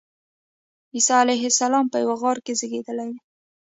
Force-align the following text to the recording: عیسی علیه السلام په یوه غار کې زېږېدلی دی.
عیسی 0.93 1.13
علیه 1.23 1.45
السلام 1.51 1.85
په 1.89 1.97
یوه 2.03 2.15
غار 2.21 2.37
کې 2.45 2.53
زېږېدلی 2.59 3.07
دی. 3.13 3.19